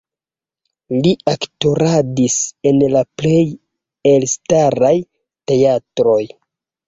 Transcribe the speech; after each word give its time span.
Li 1.07 1.09
aktoradis 1.31 2.37
en 2.71 2.79
la 2.95 3.03
plej 3.21 3.43
elstaraj 4.13 4.93
teatroj. 5.51 6.21